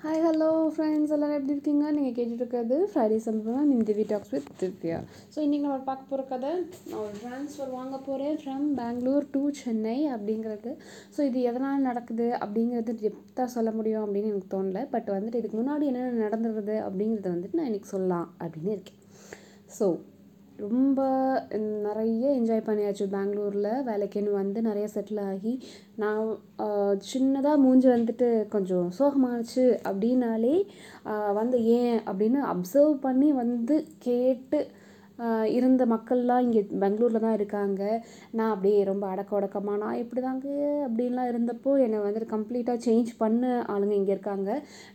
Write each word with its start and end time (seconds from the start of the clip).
Hi 0.00 0.22
hello 0.24 0.48
friends 0.72 1.12
எல்லோரும் 1.14 1.36
எப்படி 1.36 1.54
இருக்கீங்க? 1.54 1.84
நீங்கள் 1.96 2.14
கேட்டுட்டு 2.16 2.42
இருக்கிறது 2.42 2.76
ஃப்ரைடே 2.90 3.18
சம்பவம் 3.26 3.70
இந்த 3.72 3.84
திவி 3.90 4.04
டாக்ஸ் 4.10 4.32
வித் 4.34 4.50
திவ்யா 4.60 4.98
ஸோ 5.34 5.38
இன்றைக்கி 5.44 5.64
நம்ம 5.66 5.78
பார்க்க 5.86 6.10
போகிற 6.10 6.22
கதை 6.32 6.50
நான் 6.90 7.00
ஒரு 7.04 7.14
ட்ரான்ஸ்ஃபர் 7.22 7.70
வாங்க 7.70 7.96
போகிறேன் 7.98 8.36
ஃப்ரம் 8.42 8.66
பெங்களூர் 8.80 9.26
டு 9.30 9.42
சென்னை 9.60 9.96
அப்படிங்கிறது. 10.14 10.72
ஸோ 11.16 11.22
இது 11.28 11.40
எதனால் 11.50 11.86
நடக்குது 11.88 12.26
அப்படிங்கிறது 12.42 12.94
டெப்த்தாக 13.02 13.48
சொல்ல 13.56 13.72
முடியும் 13.72 14.04
அப்படின்னு 14.04 14.32
எனக்கு 14.32 14.52
தோணல. 14.56 14.82
பட் 14.94 15.08
வந்துட்டு 15.16 15.40
இதுக்கு 15.42 15.58
முன்னாடி 15.62 15.86
என்னென்ன 15.92 16.20
நடந்துருது 16.26 16.76
அப்படிங்கிறத 16.86 17.32
வந்துட்டு 17.34 17.60
நான் 17.60 17.70
இன்றைக்கி 17.72 17.90
சொல்லலாம் 17.94 18.28
அப்படின்னு 18.40 18.74
இருக்கேன். 18.76 19.00
ஸோ 19.78 19.86
ரொம்ப 20.58 21.00
நிறைய 21.86 22.22
என்ஜாய் 22.40 22.66
பண்ணியாச்சு 22.66 23.04
பெங்களூரில். 23.14 23.70
வேலைக்குன்னு 23.88 24.30
வந்து 24.32 24.62
நிறைய 24.62 24.86
செட்டில் 24.94 25.20
ஆகி 25.22 25.52
நான் 25.96 26.22
சின்னதாக 27.12 27.62
மூஞ்சி 27.64 27.88
வந்துட்டு 27.88 28.28
கொஞ்சம் 28.48 28.88
சோகமானுச்சு 28.98 29.64
அப்படின்னாலே 29.88 30.56
வந்து 31.32 31.58
ஏன் 31.78 31.98
அப்படின்னு 32.10 32.42
அப்சர்வ் 32.54 32.94
பண்ணி 33.00 33.32
வந்து 33.32 33.76
கேட்டு 33.98 34.60
இருந்த 35.56 35.82
மக்கள்லாம் 35.92 36.44
இங்கே 36.46 36.62
பெங்களூரில் 36.82 37.24
தான் 37.24 37.36
இருக்காங்க. 37.38 37.82
நான் 38.38 38.52
அப்படியே 38.54 38.80
ரொம்ப 38.90 39.04
அடக்க 39.12 39.36
ஒடக்கமாக 39.38 39.80
நான் 39.82 40.00
இப்படி 40.02 40.20
தாங்க 40.26 40.46
அப்படின்லாம் 40.86 41.30
இருந்தப்போ 41.32 41.72
என்னை 41.84 42.00
வந்துட்டு 42.06 42.32
கம்ப்ளீட்டாக 42.34 42.84
சேஞ்ச் 42.86 43.10
பண்ண 43.22 43.52
ஆளுங்க 43.74 43.94
இங்கே 44.00 44.14
இருக்காங்க. 44.16 44.50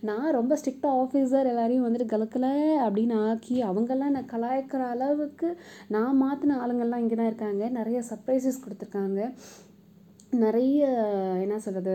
நான் 0.09 0.29
ரொம்ப 0.39 0.55
ஸ்ட்ரிக்டாக 0.61 1.01
ஆஃபீஸர் 1.03 1.51
எல்லாரையும் 1.53 1.87
வந்துட்டு 1.87 2.11
கலக்கலை 2.13 2.53
அப்படின்னு 2.85 3.17
ஆக்கி 3.29 3.57
அவங்கெல்லாம் 3.71 4.11
என்னை 4.13 4.23
கலாய்க்கிற 4.33 4.83
அளவுக்கு 4.95 5.49
நான் 5.95 6.21
மாற்றின 6.23 6.59
ஆளுங்கள்லாம் 6.63 7.03
இங்கே 7.05 7.19
தான் 7.21 7.31
இருக்காங்க. 7.31 7.63
நிறைய 7.79 8.01
சர்ப்ரைசஸ் 8.11 8.63
கொடுத்துருக்காங்க. 8.65 9.21
நிறைய 10.45 10.81
என்ன 11.45 11.55
சொல்கிறது 11.63 11.93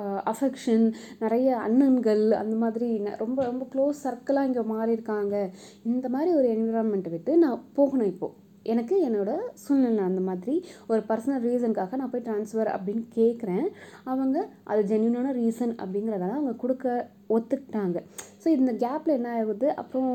அஃபெக்ஷன் 0.00 0.92
நிறைய 1.18 1.56
அண்ணன்கள் 1.66 2.30
அந்த 2.30 2.56
மாதிரி 2.56 3.02
ரொம்ப 3.16 3.44
ரொம்ப 3.44 3.66
க்ளோஸ் 3.74 4.04
சர்க்கிளாக 4.04 4.44
இங்கே 4.44 4.60
மாறியிருக்காங்க 4.60 5.50
இந்த 5.82 6.08
மாதிரி 6.08 6.32
ஒரு 6.34 6.48
என்விரான்மெண்ட்டை 6.56 7.10
விட்டு 7.10 7.38
நான் 7.38 7.64
போகணும் 7.74 8.06
இப்போது 8.06 8.40
எனக்கு 8.64 9.08
என்னோடய 9.08 9.38
சூழ்நிலை 9.52 10.04
அந்த 10.04 10.20
மாதிரி 10.20 10.64
ஒரு 10.86 11.00
பர்சனல் 11.08 11.44
ரீசனுக்காக 11.46 11.96
நான் 11.96 12.10
போய் 12.10 12.22
ட்ரான்ஸ்ஃபர் 12.22 12.70
அப்படின்னு 12.74 13.02
கேட்குறேன் 13.14 13.66
அவங்க 14.04 14.48
அது 14.64 14.82
ஜென்யூனான 14.82 15.32
ரீசன் 15.32 15.72
அப்படிங்கிறதால 15.82 16.36
அவங்க 16.38 16.52
கொடுக்க 16.52 17.10
ஒத்துக்கிட்டாங்க. 17.28 17.98
ஸோ 18.42 18.46
இந்த 18.46 18.72
கேப்பில் 18.72 19.06
என்ன 19.06 19.30
ஆகுது? 19.32 19.74
அப்புறம் 19.74 20.10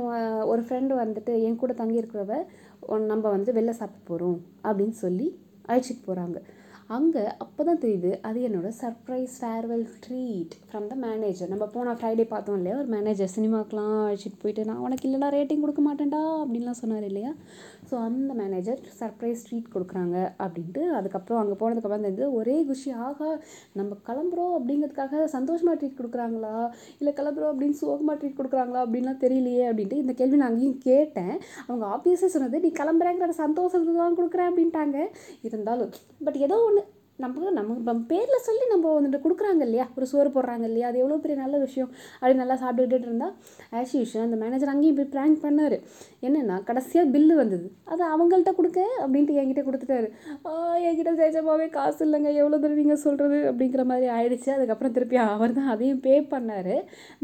ஒரு 0.46 0.62
ஃப்ரெண்டு 0.62 0.96
வந்துட்டு 1.04 1.42
என் 1.42 1.56
கூட 1.56 1.74
தங்கியிருக்கிறவ 1.74 2.36
நம்ம 3.06 3.38
வந்துட்டு 3.38 3.58
வெளில 3.60 3.70
சாப்பிட 3.70 4.02
போகிறோம் 4.06 4.42
அப்படின்னு 4.64 4.96
சொல்லி 5.04 5.40
அழைச்சிட்டு 5.68 6.04
போகிறாங்க 6.08 6.38
அங்கே 6.96 7.24
அப்போ 7.44 7.62
தான் 7.68 7.80
தெரியுது 7.84 8.10
அது 8.28 8.40
என்னோடய 8.48 8.76
surprise 8.82 9.34
farewell 9.40 9.84
treat 10.04 10.54
from 10.68 10.86
the 10.92 10.96
manager 11.06 11.50
நம்ம 11.54 11.66
போன 11.74 11.96
ஃப்ரைடே 11.98 12.26
பார்த்தோம் 12.34 12.58
இல்லையா? 12.60 12.76
ஒரு 12.82 12.90
மேனேஜர் 12.94 13.32
சினிமாக்கெலாம் 13.34 13.98
அழைச்சிட்டு 14.04 14.40
போயிட்டு 14.44 14.64
நான் 14.70 14.84
உனக்கு 14.86 15.06
இல்லைனா 15.08 15.30
ரேட்டிங் 15.36 15.64
கொடுக்க 15.64 15.82
மாட்டேன்டா 15.88 16.22
அப்படின்லாம் 16.44 16.78
சொன்னார் 16.82 17.08
இல்லையா? 17.10 17.32
ஸோ 17.90 17.96
அந்த 18.06 18.32
மேனேஜர் 18.42 18.80
சர்ப்ரைஸ் 19.00 19.44
ட்ரீட் 19.48 19.68
கொடுக்குறாங்க 19.74 20.16
அப்படின்ட்டு 20.46 20.84
அதுக்கப்புறம் 21.00 21.42
அங்கே 21.42 21.58
போனதுக்கப்புறம் 21.62 22.06
தெரிஞ்சு 22.08 22.26
ஒரே 22.40 22.56
குஷி 22.70 22.94
ஆகா 23.08 23.30
நம்ம 23.80 23.98
கிளம்புறோம் 24.10 24.54
அப்படிங்கிறதுக்காக 24.60 25.26
சந்தோஷமாக 25.36 25.76
ட்ரீட் 25.82 26.00
கொடுக்குறாங்களா? 26.00 26.56
இல்லை 27.02 27.14
கிளம்புறோம் 27.20 27.52
அப்படின்னு 27.54 27.80
சோகமாக 27.84 28.18
ட்ரீட் 28.22 28.40
கொடுக்குறாங்களா? 28.40 28.82
அப்படின்லாம் 28.88 29.22
தெரியலையே 29.26 29.66
அப்படின்ட்டு 29.72 30.02
இந்த 30.06 30.16
கேள்வி 30.22 30.42
நான் 30.42 30.52
அங்கேயும் 30.52 30.82
கேட்டேன். 30.90 31.36
அவங்க 31.68 31.86
ஆப்வியஸாக 31.98 32.32
சொன்னது 32.38 32.64
நீ 32.66 32.72
கிளம்புறேங்கிற 32.82 33.38
சந்தோஷத்தை 33.44 33.96
தான் 34.02 34.18
கொடுக்குறேன் 34.22 34.52
அப்படின்ட்டாங்க. 34.52 34.98
இருந்தாலும் 35.50 35.94
பட் 36.28 36.42
ஏதோ 36.48 36.58
ஒன்று 36.68 36.77
நம்ம 37.24 37.52
நம்ம 37.58 37.76
நம்ம 37.88 38.02
பேரில் 38.10 38.44
சொல்லி 38.48 38.64
நம்ம 38.72 38.90
வந்துட்டு 38.96 39.20
கொடுக்குறாங்க 39.22 39.62
இல்லையா? 39.68 39.86
ஒரு 39.98 40.06
சோறு 40.10 40.30
போடுறாங்க 40.36 40.66
இல்லையா? 40.70 40.88
அது 40.90 40.98
எவ்வளோ 41.04 41.16
பெரிய 41.24 41.36
நல்ல 41.44 41.56
விஷயம். 41.64 41.90
அப்படி 42.20 42.36
நல்லா 42.42 42.56
சாப்பிட்டுக்கிட்டு 42.64 43.08
இருந்தால் 43.10 43.34
ஆஸ் 43.80 43.94
யூஷுவல் 44.00 44.26
அந்த 44.28 44.38
மேனேஜர் 44.42 44.72
அங்கேயும் 44.74 44.98
போய் 45.00 45.10
ப்ராங்க் 45.16 45.40
பண்ணார். 45.46 45.76
என்னென்னா 46.28 46.58
கடைசியாக 46.68 47.12
பில்லு 47.14 47.36
வந்தது. 47.40 47.68
அது 47.94 48.04
அவங்கள்ட்ட 48.16 48.52
கொடுக்க 48.60 48.82
அப்படின்ட்டு 49.04 49.38
என்கிட்ட 49.42 49.64
கொடுத்துட்டாரு. 49.70 50.10
என்கிட்ட 50.90 51.14
சேஜமாவே 51.22 51.68
காசு 51.78 52.00
இல்லைங்க. 52.08 52.30
எவ்வளோ 52.42 52.60
தடவை 52.66 52.78
நீங்கள் 52.82 53.02
சொல்கிறது 53.06 53.40
அப்படிங்கிற 53.52 53.86
மாதிரி 53.92 54.08
ஆயிடுச்சு. 54.18 54.52
அதுக்கப்புறம் 54.58 54.96
திருப்பி 54.98 55.20
அவர் 55.24 55.58
தான் 55.60 55.72
அதையும் 55.76 56.04
பே 56.06 56.16
பண்ணார். 56.36 56.74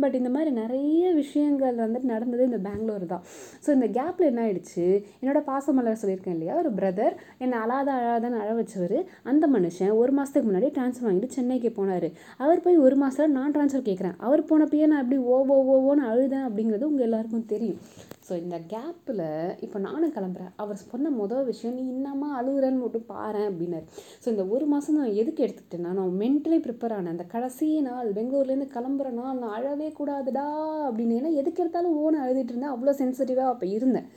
பட் 0.03 0.17
இந்த 0.21 0.31
மாதிரி 0.37 0.53
நிறைய 0.61 1.13
விஷயங்கள் 1.21 1.77
வந்துட்டு 1.85 2.11
நடந்தது 2.13 2.49
இந்த 2.51 2.61
பெங்களூர் 2.67 3.07
தான். 3.13 3.23
ஸோ 3.65 3.69
இந்த 3.77 3.89
கேப்பில் 3.99 4.29
என்ன 4.31 4.41
ஆயிடுச்சு? 4.47 4.87
என்னோடய 5.21 5.45
பாசமலர் 5.51 6.01
சொல்லியிருக்கேன் 6.03 6.37
இல்லையா? 6.39 6.55
ஒரு 6.63 6.71
பிரதர் 6.81 7.15
என்னை 7.43 7.57
அழாத 7.63 7.89
அழாதன்னு 7.99 8.41
அழ 8.43 8.51
வச்சவர். 8.61 8.97
அந்த 9.31 9.45
மனுஷன் 9.55 9.81
ஒரு 10.01 10.11
மாதத்துக்கு 10.17 10.49
முன்னாடி 10.49 10.69
ட்ரான்ஸ்ஃபர் 10.77 11.07
வாங்கிட்டு 11.07 11.35
சென்னைக்கு 11.37 11.69
போனார். 11.77 12.07
அவர் 12.43 12.63
போய் 12.65 12.83
ஒரு 12.85 12.95
மாதத்தில் 13.01 13.35
நான் 13.37 13.53
ட்ரான்ஸ்ஃபர் 13.55 13.87
கேட்குறேன் 13.89 14.17
அவர் 14.27 14.47
போனப்பயே 14.49 14.87
நான் 14.91 15.03
எப்படி 15.03 15.19
ஓ 15.33 15.37
ஓ 15.55 15.77
ஓன்னு 15.89 16.09
அழுதேன் 16.11 16.47
அப்படிங்கிறது 16.47 16.89
உங்கள் 16.89 17.07
எல்லாருக்கும் 17.07 17.51
தெரியும். 17.53 17.79
ஸோ 18.27 18.33
இந்த 18.41 18.57
கேப்பில் 18.73 19.23
இப்போ 19.65 19.77
நானும் 19.85 20.13
கிளம்புறேன். 20.17 20.51
அவர் 20.63 20.77
சொன்ன 20.91 21.09
மொதல் 21.21 21.47
விஷயம் 21.49 21.75
நீ 21.77 21.83
இன்னமா 21.93 22.27
அழுகுறன்னு 22.39 22.83
மட்டும் 22.83 23.07
பாரு 23.13 23.41
அப்படின்னாரு. 23.49 23.85
ஸோ 24.23 24.27
இந்த 24.33 24.43
ஒரு 24.55 24.65
மாதம் 24.73 24.97
நான் 24.99 25.17
எதுக்கு 25.21 25.43
எடுத்துக்கிட்டேன்னா 25.45 25.91
நான் 25.97 26.13
மென்டலி 26.21 26.59
ப்ரிப்பேர் 26.65 26.95
ஆனேன். 26.97 27.13
அந்த 27.15 27.25
கடைசி 27.33 27.67
நாள் 27.87 28.09
பெங்களூர்லேருந்து 28.17 28.67
கிளம்புற 28.75 29.09
நாள் 29.19 29.41
நான் 29.41 29.55
அழவே 29.57 29.89
கூடாதுடா 29.99 30.45
அப்படின்னு. 30.87 31.17
ஏன்னா 31.19 31.31
எதுக்கு 31.41 31.61
எடுத்தாலும் 31.63 31.97
ஓன 32.03 32.21
அழுதுட்டு 32.25 32.53
இருந்தேன். 32.53 32.73
அவ்வளோ 32.75 32.93
சென்சிட்டிவாக 33.01 33.53
அப்போ 33.53 33.67
இருந்தேன். 33.77 34.07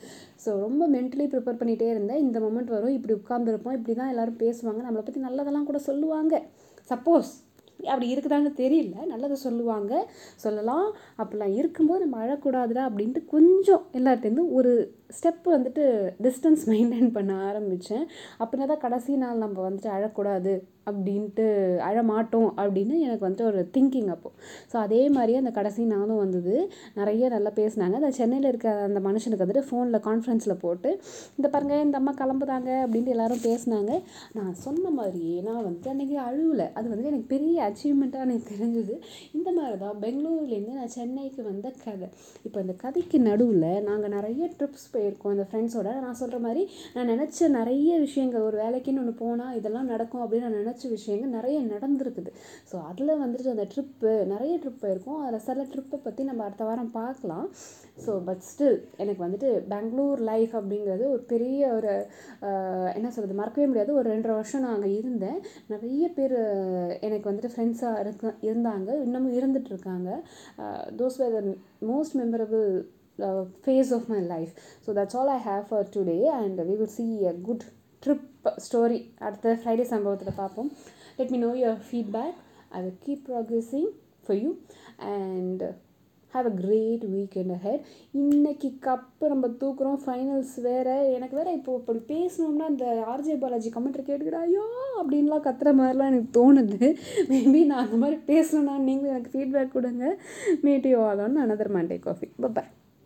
ஸோ 0.44 0.52
ரொம்ப 0.64 0.82
மென்டலி 0.94 1.24
ப்ரிப்பேர் 1.32 1.58
பண்ணிகிட்டே 1.60 1.86
இருந்தேன். 1.92 2.22
இந்த 2.24 2.38
மொமெண்ட் 2.44 2.72
வரும் 2.74 2.94
இப்படி 2.96 3.14
உட்காந்துருப்போம் 3.20 3.76
இப்படி 3.78 3.94
தான் 4.00 4.10
எல்லோரும் 4.12 4.38
பேசுவாங்க. 4.42 4.80
நம்மளை 4.86 5.02
பற்றி 5.06 5.20
நல்லதெல்லாம் 5.26 5.55
கூட 5.64 5.78
சொல்லுவாங்க. 5.78 6.46
சப்போஸ் 6.88 7.44
அப்படி 7.84 8.16
இருக்குதான்னு 8.16 8.52
தெரியல. 8.56 9.06
நல்லதை 9.06 9.36
சொல்லுவாங்க. 9.36 10.10
சொல்லலாம். 10.36 10.96
அப்படிலாம் 11.18 11.54
இருக்கும்போது 11.54 12.06
நம்ம 12.06 12.26
அழக்கூடாதுடா 12.26 12.90
அப்படின்ட்டு 12.90 13.24
கொஞ்சம் 13.24 13.86
எல்லார்ட்டேருந்து 13.92 14.48
ஒரு 14.48 14.94
ஸ்டெப்பு 15.10 15.48
வந்துட்டு 15.56 15.84
டிஸ்டன்ஸ் 16.24 16.64
மெயின்டைன் 16.72 17.12
பண்ண 17.16 17.32
ஆரம்பித்தேன் 17.48 18.06
அப்படின்னா 18.40 18.66
தான் 18.72 18.84
கடைசி 18.86 19.12
நாள் 19.22 19.44
நம்ம 19.44 19.58
வந்துட்டு 19.66 19.90
அழக்கூடாது 19.96 20.54
அப்படின்ட்டு 20.88 21.44
அழமாட்டோம் 21.86 22.50
அப்படின்னு 22.62 22.94
எனக்கு 23.04 23.24
வந்துட்டு 23.26 23.46
ஒரு 23.50 23.60
திங்கிங் 23.74 24.10
அப்போது 24.14 24.34
ஸோ 24.72 24.76
அதே 24.82 25.00
மாதிரியே 25.16 25.38
அந்த 25.42 25.52
கடைசி 25.58 25.82
நாளும் 25.92 26.20
வந்தது. 26.22 26.54
நிறைய 26.98 27.28
நல்லா 27.34 27.50
பேசினாங்க. 27.60 27.94
அந்த 28.00 28.10
சென்னையில் 28.18 28.48
இருக்க 28.50 28.68
அந்த 28.88 29.00
மனுஷனுக்கு 29.06 29.44
வந்துட்டு 29.44 29.66
ஃபோனில் 29.68 30.02
கான்ஃபரன்ஸில் 30.08 30.60
போட்டு 30.64 30.90
இந்த 31.38 31.46
பாருங்க 31.54 31.76
இந்த 31.86 31.96
அம்மா 32.00 32.12
கிளம்புதாங்க 32.20 32.70
அப்படின்ட்டு 32.84 33.14
எல்லாரும் 33.16 33.42
பேசினாங்க. 33.48 33.92
நான் 34.38 34.52
சொன்ன 34.66 34.92
மாதிரியே 34.98 35.36
நான் 35.48 35.62
வந்துட்டு 35.66 35.92
அன்றைக்கி 35.94 36.18
அழுவலை. 36.28 36.68
அது 36.78 36.86
வந்து 36.94 37.10
எனக்கு 37.12 37.28
பெரிய 37.34 37.56
அச்சீவ்மெண்ட்டாக 37.68 38.26
எனக்கு 38.28 38.46
தெரிஞ்சது. 38.54 38.96
இந்த 39.38 39.48
மாதிரி 39.58 39.78
தான் 39.84 40.00
பெங்களூர்லேருந்து 40.04 40.78
நான் 40.80 40.94
சென்னைக்கு 40.98 41.42
வந்த 41.50 41.68
கதை. 41.84 42.10
இப்போ 42.46 42.58
இந்த 42.66 42.76
கதைக்கு 42.84 43.20
நடுவில் 43.28 43.68
நாங்கள் 43.90 44.14
நிறைய 44.16 44.44
ட்ரிப்ஸ் 44.58 44.88
போயிருக்கோம் 44.96 45.34
இந்த 45.36 45.46
ஃப்ரெண்ட்ஸோட 45.50 45.88
நான் 46.06 46.18
சொல்கிற 46.22 46.40
மாதிரி 46.46 46.64
நான் 46.96 47.10
நினச்ச 47.12 47.48
நிறைய 47.58 47.92
விஷயங்கள் 48.06 48.46
ஒரு 48.48 48.56
வேலைக்குன்னு 48.64 49.02
ஒன்று 49.02 49.14
போனால் 49.22 49.56
இதெல்லாம் 49.60 49.90
நடக்கும் 49.94 50.22
அப்படின்னு 50.24 50.46
நான் 50.48 50.60
நினச்ச 50.62 50.84
விஷயங்கள் 50.96 51.34
நிறைய 51.38 51.58
நடந்திருக்குது. 51.72 52.30
ஸோ 52.70 52.76
அதில் 52.90 53.20
வந்துட்டு 53.24 53.54
அந்த 53.54 53.66
ட்ரிப்பு 53.72 54.12
நிறைய 54.34 54.54
ட்ரிப் 54.62 54.82
போயிருக்கோம். 54.84 55.20
அதில் 55.26 55.44
சில 55.48 55.66
ட்ரிப்பை 55.72 55.98
பற்றி 56.06 56.24
நம்ம 56.30 56.44
அடுத்த 56.46 56.64
வாரம் 56.68 56.92
பார்க்கலாம். 56.98 57.46
ஸோ 58.04 58.12
பட் 58.28 58.42
ஸ்டில் 58.48 58.78
எனக்கு 59.02 59.20
வந்துட்டு 59.26 59.50
பெங்களூர் 59.72 60.22
லைஃப் 60.30 60.54
அப்படிங்கிறது 60.60 61.04
ஒரு 61.14 61.22
பெரிய 61.32 61.60
ஒரு 61.78 61.92
என்ன 62.96 63.08
சொல்கிறது 63.14 63.40
மறக்கவே 63.40 63.68
முடியாது. 63.70 63.92
ஒரு 64.00 64.06
ரெண்டரை 64.14 64.34
வருஷம் 64.38 64.64
நான் 64.64 64.76
அங்கே 64.76 64.90
இருந்தேன். 65.00 65.38
நிறைய 65.74 66.04
பேர் 66.18 66.36
எனக்கு 67.08 67.28
வந்துட்டு 67.30 67.52
ஃப்ரெண்ட்ஸாக 67.54 68.02
இருக்க 68.04 68.34
இருந்தாங்க. 68.48 68.90
இன்னமும் 69.06 69.36
இருந்துகிட்ருக்காங்க 69.38 70.10
those 71.00 71.18
were 71.22 71.36
the 71.38 71.42
most 71.90 72.14
memorable 72.20 72.68
phase 73.62 73.92
of 73.92 74.08
my 74.08 74.20
life. 74.26 74.52
So 74.82 74.92
that's 74.92 75.14
all 75.14 75.28
i 75.28 75.38
have 75.40 75.68
for 75.68 75.84
today 75.86 76.28
and 76.32 76.58
we 76.60 76.76
will 76.76 76.86
see 76.88 77.26
a 77.26 77.34
good 77.40 77.64
trip 78.02 78.22
story 78.60 78.98
அடுத்த 79.18 79.54
ஃப்ரைடே 79.60 79.86
சம்பவத்தில் 79.92 80.38
பார்ப்போம் 80.38 80.68
let 81.18 81.30
me 81.30 81.38
know 81.38 81.52
your 81.60 81.80
feedback 81.88 82.36
I 82.70 82.82
will 82.82 83.00
keep 83.06 83.24
progressing 83.28 83.90
for 84.24 84.38
you 84.38 84.50
and 85.12 85.64
have 86.34 86.46
a 86.46 86.54
great 86.60 87.04
weekend 87.12 87.54
head 87.64 87.82
இன்னைக்கு 88.14 88.68
cup 88.86 89.26
நம்ம 89.32 89.46
தூக்குறோம் 89.60 90.00
finals 90.04 90.54
வேறு. 90.66 90.96
எனக்கு 91.16 91.36
வேறு 91.36 91.56
இப்போ 91.58 91.74
இப்படி 91.80 92.00
பேசணும்னா 92.12 92.66
இந்த 92.74 92.86
ஆர்ஜே 93.12 93.36
பாலாஜி 93.44 93.70
கமெண்ட்ரி 93.76 94.04
கேட்டுக்கிட்டா 94.04 94.42
ஐயோ! 94.48 94.64
அப்படின்லாம் 95.00 95.46
கத்துற 95.46 95.72
மாதிரிலாம் 95.80 96.12
எனக்கு 96.12 96.30
தோணுது. 96.38 96.88
மேபி 97.30 97.62
நான் 97.70 97.84
அந்த 97.86 97.98
மாதிரி 98.04 98.18
பேசணும்னா 98.32 98.76
நீங்களும் 98.88 99.14
எனக்கு 99.14 99.34
ஃபீட்பேக் 99.34 99.76
கொடுங்க. 99.76 100.04
மீட்டியோ 100.66 101.00
ஆகணும்னு 101.10 101.44
அனதர் 101.46 101.76
மண்டே 101.78 101.98
காஃபி 102.08 102.28
பாய் 102.48 102.72